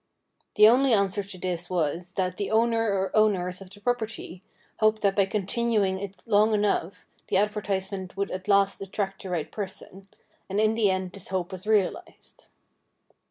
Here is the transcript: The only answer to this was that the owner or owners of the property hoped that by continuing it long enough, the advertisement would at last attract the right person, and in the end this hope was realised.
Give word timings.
The 0.55 0.67
only 0.67 0.93
answer 0.93 1.21
to 1.21 1.37
this 1.37 1.69
was 1.69 2.15
that 2.15 2.37
the 2.37 2.49
owner 2.49 2.85
or 2.89 3.15
owners 3.15 3.61
of 3.61 3.69
the 3.69 3.79
property 3.79 4.41
hoped 4.79 5.03
that 5.03 5.15
by 5.15 5.27
continuing 5.27 5.99
it 5.99 6.25
long 6.25 6.55
enough, 6.55 7.05
the 7.27 7.37
advertisement 7.37 8.17
would 8.17 8.31
at 8.31 8.47
last 8.47 8.81
attract 8.81 9.21
the 9.21 9.29
right 9.29 9.51
person, 9.51 10.07
and 10.49 10.59
in 10.59 10.73
the 10.73 10.89
end 10.89 11.11
this 11.11 11.27
hope 11.27 11.51
was 11.51 11.67
realised. 11.67 12.47